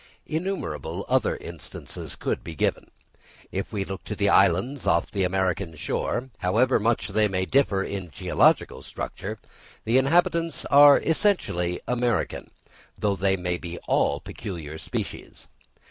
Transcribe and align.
Innumerable 0.25 1.05
other 1.07 1.37
instances 1.37 2.15
could 2.15 2.43
be 2.43 2.55
given. 2.55 2.89
If 3.51 3.71
we 3.71 3.85
look 3.85 4.03
to 4.05 4.15
the 4.15 4.29
islands 4.29 4.87
off 4.87 5.11
the 5.11 5.23
American 5.23 5.75
shore, 5.75 6.31
however 6.39 6.79
much 6.79 7.09
they 7.09 7.27
may 7.27 7.45
differ 7.45 7.83
in 7.83 8.09
geological 8.09 8.81
structure, 8.81 9.37
the 9.85 9.99
inhabitants 9.99 10.65
are 10.71 10.99
essentially 10.99 11.79
American, 11.87 12.49
though 12.97 13.15
they 13.15 13.37
may 13.37 13.57
be 13.59 13.77
all 13.87 14.19
peculiar 14.19 14.79
species. 14.79 15.47